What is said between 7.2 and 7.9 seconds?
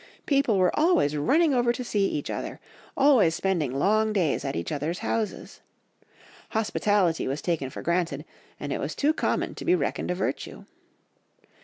was taken for